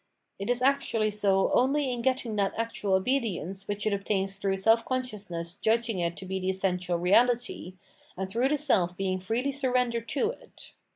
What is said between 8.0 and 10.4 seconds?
and through the self being freely surrendered to